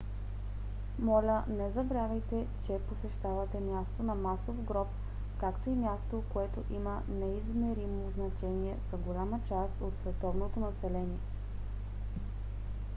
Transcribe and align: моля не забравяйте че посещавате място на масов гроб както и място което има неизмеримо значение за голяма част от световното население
моля 0.99 1.43
не 1.47 1.71
забравяйте 1.71 2.47
че 2.65 2.79
посещавате 2.89 3.59
място 3.59 4.03
на 4.03 4.15
масов 4.15 4.63
гроб 4.63 4.87
както 5.39 5.69
и 5.69 5.75
място 5.75 6.23
което 6.33 6.63
има 6.71 7.03
неизмеримо 7.09 8.11
значение 8.15 8.77
за 8.91 8.97
голяма 8.97 9.39
част 9.49 9.81
от 9.81 9.93
световното 10.01 10.59
население 10.59 11.17